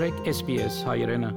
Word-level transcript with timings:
մտրեք 0.00 0.28
SPS 0.32 0.76
հայրենը 0.88 1.28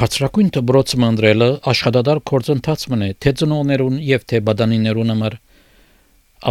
Բարձրակույն 0.00 0.46
դբրոցը 0.56 1.00
անդրելը 1.08 1.48
աշխատադար 1.72 2.20
կորձընթաց 2.30 2.84
մնե 2.92 3.08
թե 3.20 3.32
ծնողներուն 3.40 3.98
եւ 4.06 4.24
թե 4.32 4.40
բադանիներուն 4.46 5.12
համար 5.12 5.36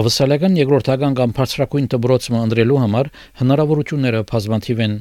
Ավսալական 0.01 0.59
երկրորդական 0.61 1.17
կամ 1.17 1.33
բարձրակույն 1.39 1.89
դբրոցը 1.95 2.37
անդրելու 2.41 2.79
համար 2.83 3.11
հնարավորությունները 3.41 4.21
բազմաթիվ 4.33 4.85
են 4.85 4.95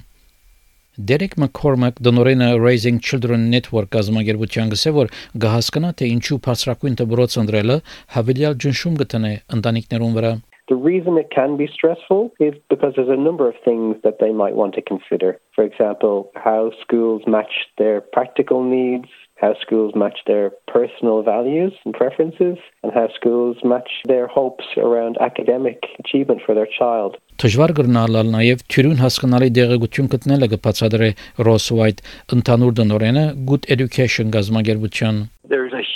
Դերեկ 1.11 1.37
Մակկորմակ 1.45 2.00
դնորենը 2.09 2.48
Raising 2.64 3.05
Children 3.05 3.48
Network 3.52 3.93
գազམ་ագերբության 3.93 4.73
գսե 4.73 4.95
որ 4.96 5.12
գահսկնա 5.45 5.93
թե 6.00 6.14
ինչու 6.16 6.41
բարձրակույն 6.48 6.96
դբրոց 7.05 7.37
անդրելը 7.45 7.82
հավելյալ 8.16 8.57
ջնշում 8.64 8.96
գտնե 9.05 9.34
ընտանիքներուն 9.59 10.16
վրա 10.16 10.32
The 10.71 10.77
reason 10.77 11.18
it 11.18 11.32
can 11.34 11.57
be 11.57 11.66
stressful 11.66 12.30
is 12.38 12.55
because 12.69 12.92
there's 12.95 13.09
a 13.09 13.16
number 13.16 13.48
of 13.48 13.56
things 13.65 13.97
that 14.05 14.19
they 14.20 14.30
might 14.30 14.55
want 14.55 14.77
to 14.77 14.83
consider. 14.83 15.41
For 15.52 15.65
example, 15.65 16.30
how 16.37 16.70
schools 16.80 17.23
match 17.27 17.66
their 17.77 18.01
practical 18.01 18.62
needs, 18.62 19.09
how 19.34 19.56
schools 19.60 19.95
match 19.96 20.19
their 20.29 20.52
personal 20.69 21.24
values 21.24 21.73
and 21.84 21.93
preferences, 21.93 22.56
and 22.84 22.93
how 22.93 23.09
schools 23.19 23.56
match 23.65 23.91
their 24.05 24.29
hopes 24.29 24.65
around 24.77 25.19
academic 25.20 25.79
achievement 25.98 26.41
for 26.46 26.55
their 26.55 26.69
child. 26.79 27.18
Դժվար 27.43 27.74
կգնալալ 27.80 28.30
նաև 28.37 28.65
թյուրուն 28.71 29.02
հասկանալի 29.02 29.51
դեղեցություն 29.59 30.12
գտնելը 30.15 30.51
կբացատրե 30.55 31.10
Ross 31.51 31.71
White 31.74 32.07
ընդհանուր 32.37 32.79
դնորենը 32.82 33.27
Good 33.51 33.66
Education 33.74 34.30
գազམ་ագերբության 34.30 35.24
there 35.24 35.27
is 35.27 35.34
a 35.34 35.40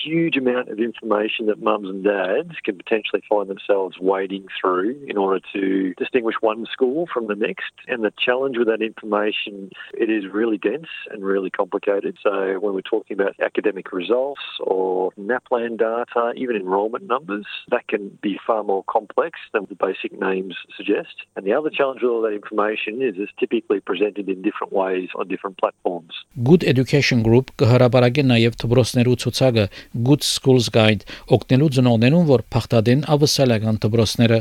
huge 0.03 0.37
amount 0.37 0.69
of 0.69 0.79
information 0.79 1.45
that 1.47 1.61
mums 1.61 1.89
and 1.89 2.03
dads 2.03 2.57
can 2.63 2.77
potentially 2.77 3.21
find 3.27 3.49
themselves 3.49 3.97
wading 3.99 4.47
through 4.59 4.99
in 5.07 5.17
order 5.17 5.39
to 5.53 5.93
distinguish 5.95 6.35
one 6.41 6.65
school 6.71 7.07
from 7.13 7.27
the 7.27 7.35
next. 7.35 7.71
And 7.87 8.03
the 8.03 8.13
challenge 8.17 8.57
with 8.57 8.67
that 8.67 8.81
information, 8.81 9.71
it 9.93 10.09
is 10.09 10.31
really 10.31 10.57
dense 10.57 10.87
and 11.11 11.23
really 11.23 11.49
complicated. 11.49 12.17
So 12.23 12.59
when 12.59 12.73
we're 12.73 12.81
talking 12.81 13.19
about 13.19 13.35
academic 13.39 13.91
results 13.91 14.41
or 14.61 15.11
NAPLAN 15.19 15.77
data, 15.77 16.33
even 16.35 16.55
enrolment 16.55 17.05
numbers, 17.07 17.45
that 17.69 17.87
can 17.87 18.17
be 18.21 18.39
far 18.45 18.63
more 18.63 18.83
complex 18.89 19.39
than 19.53 19.65
the 19.69 19.75
basic 19.75 20.19
names 20.19 20.55
suggest. 20.75 21.25
And 21.35 21.45
the 21.45 21.53
other 21.53 21.69
challenge 21.69 22.01
with 22.01 22.11
all 22.11 22.21
that 22.23 22.33
information 22.33 23.01
is 23.01 23.15
it's 23.17 23.31
typically 23.39 23.79
presented 23.79 24.29
in 24.29 24.41
different 24.41 24.73
ways 24.73 25.09
on 25.15 25.27
different 25.27 25.57
platforms. 25.57 26.13
Good 26.43 26.63
Education 26.63 27.23
Group 27.23 27.51
կհրաբարագե 27.59 28.23
նաև 28.29 28.57
դպրոցներու 28.61 29.15
ցուցակը 29.23 29.65
Good 29.94 30.26
Schools 30.26 30.70
Guide 30.74 31.06
օգնելու 31.30 31.70
ծնողներուն, 31.76 32.26
որ 32.26 32.42
փախտադեն 32.50 33.04
ավսալական 33.14 33.78
դպրոցները 33.84 34.40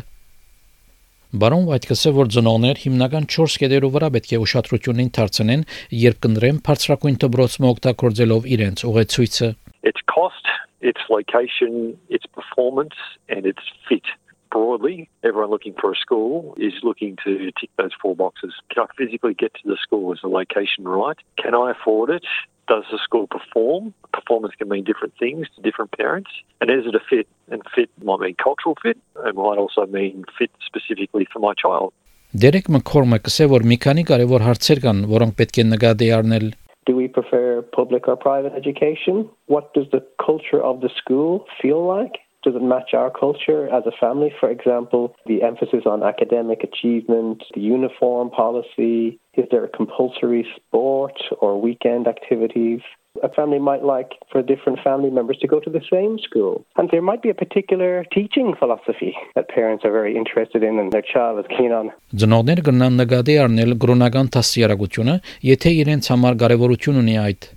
Բարոն 1.34 1.68
White-ը 1.70 2.12
որ 2.14 2.28
ծնողներ 2.34 2.82
հիմնական 2.84 3.30
4 3.36 3.60
կետերով 3.62 3.94
վրա 3.94 4.10
պետք 4.16 4.34
է 4.34 4.40
ուշադրությունին 4.44 5.14
դարձնեն, 5.18 5.64
երբ 5.98 6.18
կնդրեն 6.26 6.60
բարձրակույն 6.68 7.18
դպրոցը 7.24 7.66
օգտագործելով 7.74 8.50
իրենց 8.58 8.84
ուղեցույցը։ 8.90 9.50
Its 9.82 10.02
cost, 10.14 10.46
its 10.82 11.02
location, 11.10 11.98
its 12.10 12.30
performance 12.38 12.98
and 13.30 13.50
its 13.50 13.66
fit. 13.90 14.06
broadly, 14.54 15.10
everyone 15.24 15.50
looking 15.50 15.74
for 15.82 15.92
a 15.92 15.96
school 15.96 16.54
is 16.58 16.74
looking 16.84 17.18
to 17.26 17.52
tick 17.60 17.72
those 17.78 17.92
four 18.00 18.16
boxes. 18.16 18.54
Can 18.72 18.84
I 18.84 18.88
physically 18.96 19.34
get 19.34 19.52
to 19.56 19.66
the 19.66 19.78
school? 19.82 20.14
Is 20.14 20.20
the 20.22 20.30
location 20.30 20.86
right? 20.86 21.18
Can 21.42 21.56
I 21.56 21.72
afford 21.72 22.12
it? 22.12 22.24
does 22.69 22.85
the 22.93 22.99
school 23.03 23.27
perform? 23.27 23.95
Performance 24.13 24.55
can 24.59 24.69
mean 24.69 24.85
different 24.85 25.15
things 25.19 25.47
to 25.57 25.63
different 25.63 25.91
parents. 25.93 26.31
And 26.61 26.71
is 26.71 26.87
it 26.87 26.95
a 26.95 27.01
fit? 27.11 27.27
And 27.51 27.63
fit 27.75 27.91
might 28.03 28.21
mean 28.21 28.37
cultural 28.43 28.77
fit. 28.83 28.99
It 29.25 29.35
might 29.35 29.59
also 29.59 29.87
mean 29.87 30.25
fit 30.39 30.51
specifically 30.65 31.27
for 31.33 31.41
my 31.41 31.55
child. 31.55 31.93
Դերեկ 32.37 32.67
Մքորմակը 32.69 33.31
ասել 33.31 33.49
որ 33.55 33.63
մի 33.71 33.77
քանի 33.81 34.03
կարևոր 34.11 34.43
հարցեր 34.45 34.81
կան, 34.85 34.99
որոնք 35.09 35.37
պետք 35.39 35.61
է 35.63 35.65
նկատի 35.69 36.09
առնել 36.19 36.51
Do 36.89 36.95
we 36.97 37.07
prefer 37.09 37.63
public 37.77 38.09
or 38.09 38.17
private 38.17 38.53
education? 38.53 39.29
What 39.47 39.73
does 39.75 39.89
the 39.93 40.01
culture 40.25 40.61
of 40.61 40.81
the 40.81 40.91
school 41.01 41.45
feel 41.61 41.81
like? 41.87 42.21
Does 42.45 42.55
it 42.55 42.63
match 42.63 42.95
our 42.95 43.11
culture 43.11 43.69
as 43.69 43.83
a 43.85 43.91
family? 43.99 44.33
For 44.39 44.49
example, 44.49 45.17
the 45.27 45.43
emphasis 45.43 45.85
on 45.87 46.05
academic 46.05 46.63
achievement, 46.63 47.43
the 47.55 47.61
uniform 47.61 48.31
policy, 48.31 49.19
is 49.35 49.47
there 49.51 49.65
a 49.65 49.69
compulsory 49.69 50.47
sport 50.55 51.19
or 51.41 51.61
weekend 51.61 52.07
activities? 52.07 52.81
A 53.25 53.29
family 53.29 53.59
might 53.59 53.83
like 53.83 54.13
for 54.31 54.41
different 54.43 54.79
family 54.85 55.11
members 55.11 55.39
to 55.39 55.49
go 55.49 55.59
to 55.59 55.69
the 55.69 55.83
same 55.91 56.21
school. 56.21 56.65
And 56.77 56.89
there 56.93 57.03
might 57.03 57.23
be 57.23 57.31
a 57.31 57.35
particular 57.35 58.05
teaching 58.15 58.55
philosophy 58.57 59.17
that 59.35 59.49
parents 59.49 59.85
are 59.85 59.91
very 59.91 60.17
interested 60.17 60.63
in 60.63 60.79
and 60.79 60.93
their 60.93 61.03
child 61.03 61.41
is 61.43 61.49
keen 61.57 61.73
on. 61.73 61.91
Ծնողները 62.15 62.63
կնան 62.69 63.01
նկատի 63.03 63.37
առնել 63.43 63.75
գրոնական 63.83 64.31
դասյարակությունը, 64.39 65.19
եթե 65.51 65.75
իրենց 65.83 66.13
համար 66.15 66.39
կարևորություն 66.45 67.03
ունի 67.03 67.19
այդ։ 67.27 67.51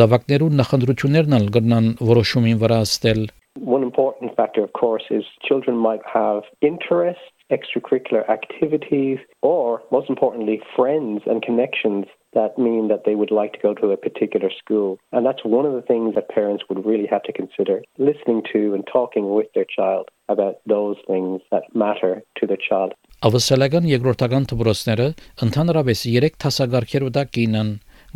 Զավակներուն 0.00 0.58
նախընտրություններն 0.62 1.38
ալ 1.42 1.46
կնան 1.58 1.94
որոշումին 2.12 2.60
վրա 2.64 2.80
ստել 2.88 3.22
One 3.60 3.85
important 3.96 4.36
factor, 4.36 4.62
of 4.62 4.74
course, 4.74 5.04
is 5.08 5.24
children 5.48 5.76
might 5.78 6.04
have 6.12 6.42
interests, 6.60 7.22
extracurricular 7.48 8.28
activities, 8.28 9.18
or 9.40 9.80
most 9.90 10.10
importantly, 10.10 10.60
friends 10.76 11.22
and 11.24 11.40
connections 11.40 12.04
that 12.34 12.58
mean 12.58 12.88
that 12.88 13.04
they 13.04 13.14
would 13.14 13.30
like 13.30 13.52
to 13.52 13.58
go 13.62 13.72
to 13.74 13.92
a 13.92 13.96
particular 13.96 14.50
school. 14.50 14.98
And 15.12 15.24
that's 15.24 15.44
one 15.44 15.64
of 15.64 15.74
the 15.74 15.82
things 15.82 16.14
that 16.14 16.28
parents 16.28 16.64
would 16.68 16.84
really 16.84 17.06
have 17.06 17.22
to 17.24 17.32
consider 17.32 17.82
listening 17.98 18.42
to 18.52 18.74
and 18.74 18.84
talking 18.90 19.34
with 19.34 19.48
their 19.54 19.66
child 19.68 20.08
about 20.28 20.56
those 20.66 20.96
things 21.06 21.40
that 21.50 21.64
matter 21.74 22.22
to 22.38 22.46
their 22.46 22.60
child. 22.68 22.92
Ավսալական 23.22 23.84
երկրորդական 23.86 24.48
դպրոցները 24.50 25.04
ընդհանրապես 25.46 25.98
3 26.10 26.30
տասագարքերով 26.42 27.10
դա 27.16 27.22
կինան՝ 27.36 27.68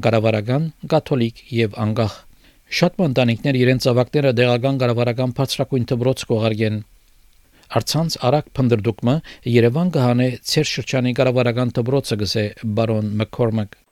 գարավարական, 0.03 0.65
կաթոլիկ 0.93 1.37
եւ 1.61 1.77
անգախ 1.85 2.17
Շատ 2.72 3.02
ընտանիքներ 3.04 3.58
իրենց 3.62 3.88
ավակները 3.92 4.32
դեղական 4.38 4.78
կառավարական 4.82 5.36
բարձրակույն 5.40 5.88
դպրոց 5.92 6.26
կողարկեն։ 6.32 6.78
Արցանց 7.82 8.18
արագ 8.32 8.50
փնդրդուկը 8.58 9.16
Երևան 9.58 9.94
կհանե 9.98 10.28
ցեր 10.52 10.72
շրջանի 10.72 11.16
կառավարական 11.20 11.76
դպրոցը 11.78 12.20
գսե 12.24 12.46
բարոն 12.80 13.16
Մակկորմակ 13.22 13.76
So, 13.76 13.91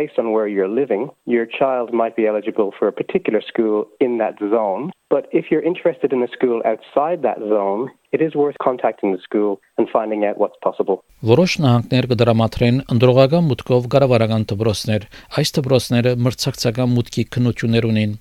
based 0.00 0.18
on 0.22 0.26
where 0.34 0.48
you're 0.54 0.74
living, 0.82 1.02
your 1.36 1.46
child 1.60 1.86
might 2.00 2.14
be 2.20 2.24
eligible 2.30 2.70
for 2.78 2.86
a 2.92 2.94
particular 3.00 3.40
school 3.50 3.76
in 4.06 4.12
that 4.22 4.34
zone. 4.54 4.82
But 5.14 5.24
if 5.40 5.44
you're 5.50 5.66
interested 5.72 6.10
in 6.14 6.20
a 6.28 6.30
school 6.36 6.58
outside 6.72 7.18
that 7.28 7.40
zone, 7.54 7.82
it 8.14 8.20
is 8.26 8.32
worth 8.42 8.56
contacting 8.68 9.10
the 9.14 9.22
school 9.28 9.52
and 9.76 9.84
finding 9.96 10.20
out 10.28 10.36
what's 10.42 10.58
possible. 10.66 10.96
Որոշ 11.32 11.52
նահանգներ 11.64 12.06
կդրամատրեն 12.12 12.76
ընդրողական 12.94 13.44
մուտքով 13.50 13.90
կառավարական 13.94 14.46
դպրոցներ։ 14.52 15.06
Այս 15.40 15.54
դպրոցները 15.58 16.12
մրցակցական 16.24 16.92
մուտքի 16.96 17.24
քննություններ 17.36 17.88
ունեն։ 17.90 18.16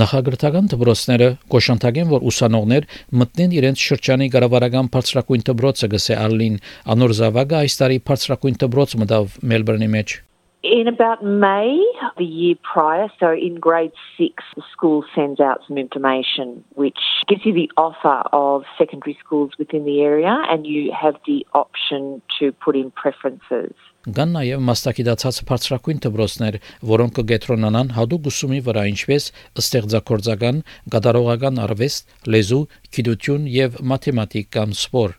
Նախագրթական 0.00 0.70
դպրոցները 0.70 1.28
կոշանթագեն, 1.52 2.10
որ 2.14 2.26
ուսանողներ 2.30 2.88
մտնեն 3.22 3.56
իրենց 3.58 3.84
շրջանի 3.90 4.30
կառավարական 4.36 4.90
բարձրակույն 4.94 5.46
դպրոցը 5.50 5.92
գսե 5.96 6.18
Արլին 6.24 6.58
անոր 6.94 7.16
զավակը 7.20 7.60
այս 7.64 7.78
տարի 7.82 8.02
բարձրակույն 8.06 8.60
դպրոց 8.64 8.98
մտավ 9.02 9.38
Մելբուրնի 9.50 9.94
մեջ 9.98 10.18
In 10.62 10.88
about 10.88 11.24
May 11.24 11.82
the 12.18 12.24
year 12.24 12.54
prior, 12.62 13.08
so 13.18 13.32
in 13.32 13.54
grade 13.54 13.92
six, 14.18 14.44
the 14.56 14.62
school 14.70 15.04
sends 15.14 15.40
out 15.40 15.60
some 15.66 15.78
information 15.78 16.62
which 16.74 16.98
gives 17.28 17.46
you 17.46 17.54
the 17.54 17.70
offer 17.78 18.22
of 18.34 18.64
secondary 18.76 19.16
schools 19.24 19.52
within 19.58 19.86
the 19.86 20.02
area 20.02 20.42
and 20.50 20.66
you 20.66 20.92
have 20.92 21.16
the 21.26 21.46
option 21.54 22.20
to 22.38 22.52
put 22.52 22.76
in 22.76 22.90
preferences. 22.90 23.72
Կան 24.04 24.30
նաև 24.36 24.60
մասնակցած 24.64 25.38
բարձրակույն 25.48 25.98
դպրոցներ, 26.04 26.54
որոնք 26.92 27.16
կգետրոնանան 27.18 27.90
հadoop 27.96 28.28
ուսումի 28.30 28.60
վրա 28.68 28.84
ինչպես 28.92 29.26
ստեղծագործական, 29.60 30.62
գդարողական 30.92 31.60
արվեստ, 31.64 32.14
լեզու, 32.32 32.62
գիտություն 32.96 33.48
եւ 33.56 33.80
մաթեմատիկ 33.92 34.52
կամ 34.56 34.76
սպոր։ 34.76 35.16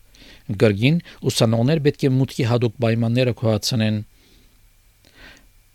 Գրգին 0.62 0.98
ուսանողներ 1.30 1.84
պետք 1.86 2.06
է 2.06 2.14
մուտքի 2.18 2.48
հadoop 2.50 2.80
պայմանները 2.82 3.36
կհացնեն 3.38 4.02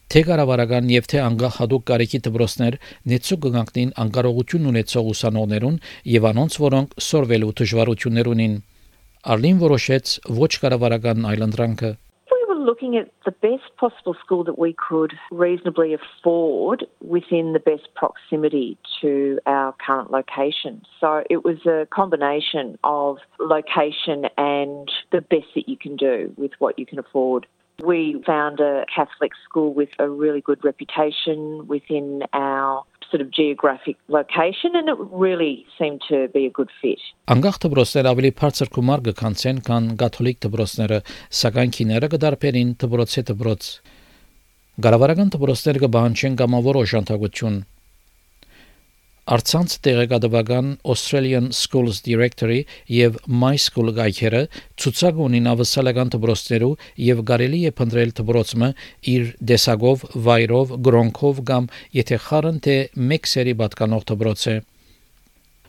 Թե 0.07 0.21
կառավարական 0.23 0.85
եւ 0.87 1.07
թե 1.11 1.17
անգախ 1.19 1.55
հadoop 1.59 1.83
կարեկի 1.89 2.19
դպրոցներ 2.27 2.77
նեցու 3.11 3.37
կգանքնին 3.45 3.89
անկարողություն 4.03 4.69
ունեցող 4.71 5.11
ուսանողներուն 5.13 5.77
եւ 6.13 6.27
անոնց, 6.31 6.57
որոնք 6.63 6.95
սորվելու 7.09 7.53
դժվարություններ 7.61 8.31
ունին։ 8.33 8.57
Արլին 9.35 9.63
որոշեց 9.67 10.17
ոչ 10.41 10.51
կառավարական 10.63 11.31
այլընտրանքը 11.33 11.95
looking 12.67 12.97
at 12.97 13.09
the 13.23 13.31
best 13.31 13.63
possible 13.77 14.13
school 14.23 14.43
that 14.43 14.59
we 14.59 14.75
could 14.89 15.13
reasonably 15.31 15.95
afford 15.95 16.85
within 17.01 17.53
the 17.53 17.59
best 17.59 17.87
proximity 17.95 18.77
to 18.99 19.39
our 19.45 19.73
current 19.85 20.11
location. 20.11 20.81
So 20.99 21.23
it 21.29 21.45
was 21.45 21.65
a 21.65 21.87
combination 21.91 22.77
of 22.83 23.17
location 23.39 24.25
and 24.37 24.91
the 25.11 25.21
best 25.21 25.47
that 25.55 25.69
you 25.69 25.77
can 25.77 25.95
do 25.95 26.33
with 26.35 26.51
what 26.59 26.77
you 26.77 26.85
can 26.85 26.99
afford. 26.99 27.47
We 27.83 28.19
found 28.25 28.59
a 28.59 28.85
Catholic 28.89 29.33
school 29.45 29.71
with 29.71 29.89
a 29.99 30.09
really 30.09 30.41
good 30.41 30.63
reputation 30.63 31.67
within 31.67 32.23
our 32.33 32.83
sort 33.11 33.21
of 33.21 33.29
geographic 33.29 33.97
location 34.07 34.71
and 34.73 34.89
it 34.89 34.97
really 35.11 35.63
seemed 35.77 36.01
to 36.09 36.27
be 36.33 36.47
a 36.47 36.49
good 36.49 36.71
fit. 36.81 36.97
Անգախ 37.29 37.61
դբրոցներ 37.63 38.09
ավելի 38.11 38.31
բարձր 38.41 38.73
գումար 38.73 39.05
կքանցեն, 39.07 39.61
քան 39.69 39.93
կաթոլիկ 40.01 40.41
դբրոցները, 40.47 40.99
սակայն 41.41 41.73
քիները 41.77 42.11
կդարբերին 42.17 42.75
դբրոցի 42.81 43.25
դբրոց։ 43.29 43.71
Գարավարական 44.87 45.33
դբրոցները 45.37 45.83
կբանչեն 45.85 46.37
կամավոր 46.41 46.81
օժանդակություն 46.81 47.61
Արցանց 49.27 49.73
տեղեկատվական 49.83 50.67
Australian 50.87 51.49
Schools 51.51 51.97
Directory 52.05 52.61
եւ 52.87 53.17
My 53.27 53.57
School 53.59 53.91
գայքերը 53.97 54.39
ցուցակ 54.79 55.19
ունին 55.25 55.49
ավսալական 55.51 56.13
դպրոցներու 56.13 56.69
եւ 57.03 57.19
կարելի 57.31 57.59
է 57.67 57.71
փնտրել 57.79 58.13
դպրոցը 58.21 58.69
իր 59.15 59.27
դեսագով, 59.51 60.05
վայրով, 60.29 60.71
գրոնքով 60.87 61.43
կամ 61.51 61.67
եթե 61.99 62.21
խառն 62.29 62.63
թե 62.69 62.77
մեկ 63.11 63.29
սերի 63.33 63.57
պատկանող 63.65 64.07
դպրոց 64.13 64.47
է 64.53 64.55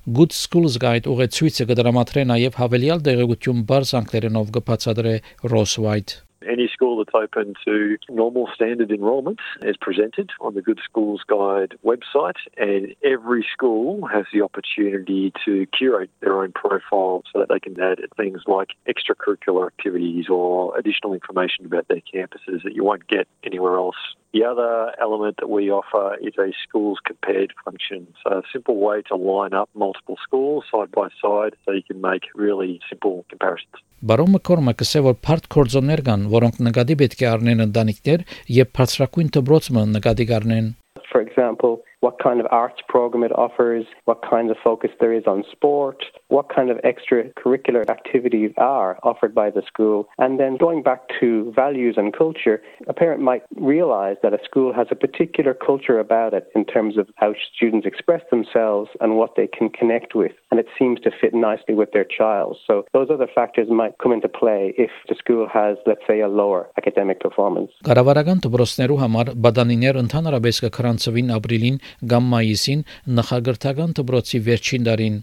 Good 0.06 0.38
Schools 0.38 0.78
Guide 0.78 1.10
ուղեցույցը 1.10 1.68
կդրամատրե 1.72 2.26
նաև 2.30 2.62
հավելյալ 2.62 3.04
դեղեցություն 3.10 3.66
բարձ 3.74 3.94
անգլերենով 4.04 4.54
կբացատրե 4.54 5.18
Ross 5.50 5.76
White 5.82 6.27
Any 6.46 6.68
school 6.72 6.98
that's 6.98 7.14
open 7.14 7.54
to 7.64 7.98
normal 8.08 8.48
standard 8.54 8.92
enrolment 8.92 9.40
is 9.62 9.76
presented 9.76 10.30
on 10.40 10.54
the 10.54 10.62
Good 10.62 10.78
Schools 10.84 11.22
Guide 11.26 11.74
website, 11.84 12.36
and 12.56 12.94
every 13.02 13.44
school 13.52 14.06
has 14.06 14.24
the 14.32 14.42
opportunity 14.42 15.32
to 15.44 15.66
curate 15.66 16.10
their 16.20 16.40
own 16.40 16.52
profile 16.52 17.24
so 17.32 17.40
that 17.40 17.48
they 17.48 17.58
can 17.58 17.80
add 17.80 17.98
things 18.16 18.42
like 18.46 18.68
extracurricular 18.88 19.66
activities 19.66 20.26
or 20.28 20.76
additional 20.78 21.12
information 21.12 21.66
about 21.66 21.88
their 21.88 22.02
campuses 22.14 22.62
that 22.62 22.74
you 22.74 22.84
won't 22.84 23.08
get 23.08 23.26
anywhere 23.42 23.76
else 23.76 23.96
the 24.32 24.44
other 24.44 24.92
element 25.00 25.36
that 25.38 25.48
we 25.48 25.70
offer 25.70 26.16
is 26.20 26.34
a 26.38 26.52
schools 26.64 26.98
compared 27.04 27.52
function. 27.64 28.06
So 28.22 28.38
a 28.38 28.42
simple 28.52 28.76
way 28.76 29.02
to 29.10 29.16
line 29.16 29.54
up 29.54 29.68
multiple 29.74 30.18
schools 30.22 30.64
side 30.72 30.90
by 30.92 31.08
side 31.22 31.54
so 31.64 31.72
you 31.72 31.82
can 31.82 32.00
make 32.00 32.24
really 32.34 32.80
simple 32.88 33.24
comparisons. 33.28 33.84
Բարոն 34.08 34.30
Մկորմակը 34.36 34.84
ասել 34.86 35.02
որ 35.08 35.14
բարդ 35.26 35.46
կորձոններ 35.54 36.02
կան, 36.06 36.26
որոնք 36.30 36.60
նկատի 36.68 36.96
պետք 37.00 37.22
է 37.24 37.26
առնեն 37.32 37.64
ընտանիքներ 37.64 38.20
եւ 38.58 38.68
բարձրակույն 38.78 39.32
դպրոցը 39.38 39.86
նկատի 39.96 40.26
կառնեն 40.30 40.68
for 41.10 41.20
example, 41.20 41.82
what 42.05 42.19
kind 42.21 42.39
of 42.39 42.47
arts 42.51 42.81
program 42.87 43.23
it 43.23 43.31
offers, 43.37 43.85
what 44.05 44.21
kind 44.29 44.51
of 44.51 44.57
focus 44.63 44.91
there 44.99 45.13
is 45.13 45.25
on 45.25 45.43
sport, 45.51 46.03
what 46.27 46.53
kind 46.53 46.69
of 46.69 46.77
extracurricular 46.91 47.87
activities 47.89 48.51
are 48.57 48.99
offered 49.03 49.33
by 49.33 49.49
the 49.49 49.63
school. 49.65 50.07
And 50.17 50.39
then 50.39 50.57
going 50.57 50.83
back 50.83 51.01
to 51.19 51.51
values 51.55 51.95
and 51.97 52.13
culture, 52.13 52.61
a 52.87 52.93
parent 52.93 53.21
might 53.21 53.43
realize 53.55 54.17
that 54.23 54.33
a 54.33 54.43
school 54.43 54.73
has 54.73 54.87
a 54.91 54.95
particular 54.95 55.53
culture 55.53 55.97
about 55.99 56.33
it 56.33 56.49
in 56.55 56.65
terms 56.65 56.97
of 56.97 57.07
how 57.15 57.33
students 57.55 57.87
express 57.87 58.21
themselves 58.29 58.89
and 58.99 59.15
what 59.15 59.35
they 59.37 59.47
can 59.47 59.69
connect 59.69 60.13
with. 60.15 60.33
And 60.51 60.59
it 60.59 60.67
seems 60.77 60.99
to 61.01 61.11
fit 61.21 61.33
nicely 61.33 61.73
with 61.73 61.91
their 61.93 62.05
child. 62.05 62.57
So 62.67 62.85
those 62.93 63.09
other 63.09 63.27
factors 63.33 63.67
might 63.69 63.97
come 64.01 64.11
into 64.11 64.27
play 64.27 64.73
if 64.77 64.91
the 65.07 65.15
school 65.15 65.47
has, 65.53 65.77
let's 65.85 66.05
say, 66.07 66.19
a 66.19 66.27
lower 66.27 66.69
academic 66.77 67.19
performance. 67.19 67.71
Կառավարական 67.87 68.43
դպրոցներու 68.43 68.99
համար 69.03 69.31
բադանիներ 69.45 69.99
ընդհանրապես 70.03 70.61
կքրանցվին 70.65 71.33
ապրիլին 71.37 71.79
կամ 72.12 72.30
մայիսին 72.34 72.86
նախագահական 73.18 73.98
դպրոցի 73.98 74.42
վերջին 74.48 74.88
դարին 74.88 75.18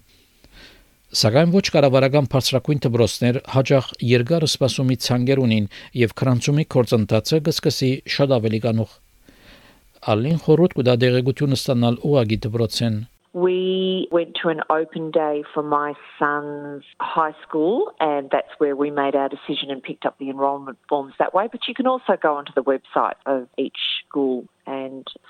Սակայն 1.16 1.52
ոչ 1.54 1.64
կառավարական 1.72 2.26
բարձրակույն 2.34 2.80
դպրոցներ 2.84 3.38
հաջող 3.54 3.90
երկար 4.10 4.46
սպասումի 4.50 4.98
ցանկեր 5.06 5.42
ունին 5.46 5.68
եւ 6.02 6.14
քրանցումի 6.22 6.66
կորցընթացը 6.76 7.40
կսկսի 7.46 7.92
շատ 8.16 8.34
ավելի 8.40 8.60
կանուխ 8.66 8.96
Ալին 10.12 10.42
խորոտ 10.46 10.74
կուտա 10.80 10.96
դեղեցություն 11.06 11.56
ստանալ 11.56 12.02
ուղագի 12.10 12.40
դպրոցեն 12.48 13.04
We 13.36 14.08
went 14.12 14.38
to 14.42 14.48
an 14.48 14.62
open 14.70 15.12
day 15.12 15.44
for 15.54 15.62
my 15.62 15.94
son's 16.18 16.84
high 17.02 17.36
school, 17.46 17.92
and 18.00 18.30
that's 18.32 18.54
where 18.60 18.78
we 18.78 18.92
made 18.92 19.14
our 19.14 19.28
decision 19.28 19.70
and 19.72 19.84
picked 19.84 20.06
up 20.06 20.18
the 20.20 20.30
enrolment 20.30 20.78
forms 20.88 21.14
that 21.20 21.34
way. 21.34 21.50
But 21.52 21.68
you 21.68 21.74
can 21.74 21.86
also 21.86 22.16
go 22.16 22.38
onto 22.38 22.54
the 22.56 22.64
website 22.64 23.20
of 23.26 23.50
each 23.58 23.82
school 24.08 24.46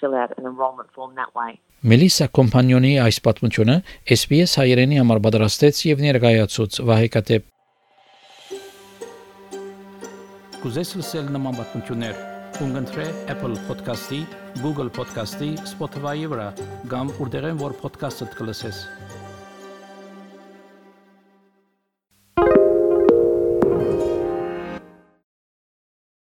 fill 0.05 0.15
out 0.21 0.37
an 0.37 0.45
enrolment 0.45 0.89
form 0.93 1.15
that 1.21 1.33
way. 1.39 1.57
Մելիսա 1.85 2.29
կոմպանիոնի 2.33 2.93
այս 3.03 3.17
պատմությունը 3.25 3.75
SPS 4.15 4.55
հայերենի 4.61 5.01
համար 5.01 5.19
պատրաստեց 5.25 5.81
եւ 5.89 6.05
ներկայացուց 6.05 6.79
Վահե 6.89 7.09
Կատեփ 7.15 7.51
Կուզես 10.63 10.95
լսել 10.97 11.29
նման 11.35 11.59
պատմություններ 11.59 12.23
կընտրե 12.55 13.05
Apple 13.33 13.57
Podcast-ի, 13.67 14.21
Google 14.63 14.87
Podcast-ի, 14.95 15.49
Spotify-ի 15.67 16.29
վրա, 16.31 16.45
կամ 16.91 17.11
որտեղեն 17.19 17.59
որ 17.59 17.75
podcast-ը 17.81 18.29
դուք 18.31 18.45
լսես։ 18.47 18.79